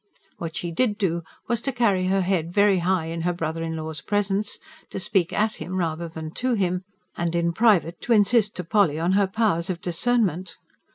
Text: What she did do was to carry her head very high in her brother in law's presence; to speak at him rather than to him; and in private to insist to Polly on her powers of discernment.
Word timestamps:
What 0.37 0.55
she 0.57 0.71
did 0.71 0.97
do 0.97 1.21
was 1.47 1.61
to 1.61 1.71
carry 1.71 2.07
her 2.07 2.21
head 2.21 2.51
very 2.51 2.79
high 2.79 3.05
in 3.05 3.21
her 3.21 3.33
brother 3.33 3.61
in 3.61 3.75
law's 3.77 4.01
presence; 4.01 4.57
to 4.89 4.99
speak 4.99 5.31
at 5.31 5.57
him 5.57 5.75
rather 5.77 6.07
than 6.07 6.31
to 6.41 6.53
him; 6.55 6.81
and 7.15 7.35
in 7.35 7.53
private 7.53 8.01
to 8.01 8.13
insist 8.13 8.55
to 8.55 8.63
Polly 8.63 8.97
on 8.99 9.11
her 9.11 9.27
powers 9.27 9.69
of 9.69 9.79
discernment. 9.79 10.57